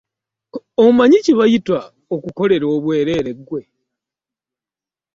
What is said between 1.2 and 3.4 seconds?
kye bayita okukolera obwereere